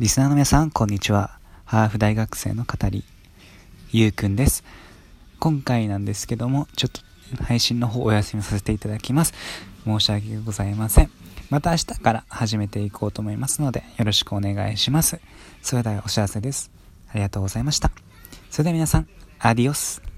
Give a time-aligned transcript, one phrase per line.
[0.00, 1.38] リスナーの皆さん、こんにちは。
[1.66, 3.04] ハーフ大学生の語り、
[3.92, 4.64] ゆうくんです。
[5.38, 7.02] 今回なんですけども、ちょっと
[7.44, 9.34] 配信の方お休みさせていただきます。
[9.84, 11.10] 申し訳ございません。
[11.50, 15.20] また明日から始めていこうと思いますので、よろしくお願いします。
[15.60, 16.70] それではお知らせです。
[17.10, 17.90] ありがとうございました。
[18.48, 19.08] それでは皆さん、
[19.38, 20.09] アディオス。